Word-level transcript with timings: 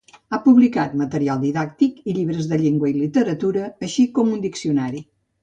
Ha 0.35 0.37
publicat 0.45 0.95
material 1.01 1.43
didàctic 1.43 1.99
i 1.99 2.15
llibres 2.15 2.49
de 2.55 2.59
llengua 2.63 2.91
i 2.93 2.97
literatura, 3.03 3.69
així 3.91 4.09
com 4.19 4.35
un 4.39 4.43
diccionari. 4.49 5.07